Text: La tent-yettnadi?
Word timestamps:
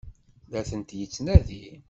La 0.53 0.61
tent-yettnadi? 0.67 1.61